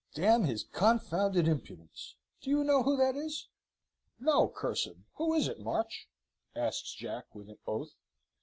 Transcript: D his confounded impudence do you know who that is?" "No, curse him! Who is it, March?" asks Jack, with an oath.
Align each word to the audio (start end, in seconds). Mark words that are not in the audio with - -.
D 0.15 0.23
his 0.23 0.63
confounded 0.63 1.47
impudence 1.47 2.15
do 2.41 2.49
you 2.49 2.63
know 2.63 2.81
who 2.81 2.97
that 2.97 3.15
is?" 3.15 3.49
"No, 4.19 4.47
curse 4.49 4.87
him! 4.87 5.05
Who 5.17 5.35
is 5.35 5.47
it, 5.47 5.59
March?" 5.59 6.07
asks 6.55 6.95
Jack, 6.95 7.25
with 7.35 7.49
an 7.51 7.59
oath. 7.67 7.93